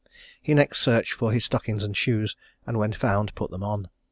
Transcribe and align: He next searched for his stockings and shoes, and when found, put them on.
He 0.41 0.55
next 0.55 0.81
searched 0.81 1.13
for 1.13 1.31
his 1.31 1.45
stockings 1.45 1.83
and 1.83 1.95
shoes, 1.95 2.35
and 2.65 2.79
when 2.79 2.91
found, 2.91 3.35
put 3.35 3.51
them 3.51 3.61
on. 3.63 3.87